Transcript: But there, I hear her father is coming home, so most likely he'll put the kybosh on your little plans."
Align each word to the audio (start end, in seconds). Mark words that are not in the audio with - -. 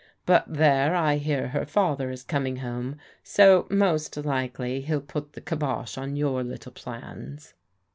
But 0.25 0.51
there, 0.51 0.95
I 0.95 1.17
hear 1.17 1.49
her 1.49 1.63
father 1.63 2.09
is 2.09 2.23
coming 2.23 2.55
home, 2.55 2.95
so 3.21 3.67
most 3.69 4.17
likely 4.17 4.81
he'll 4.81 4.99
put 4.99 5.33
the 5.33 5.41
kybosh 5.41 5.95
on 5.95 6.15
your 6.15 6.43
little 6.43 6.71
plans." 6.71 7.53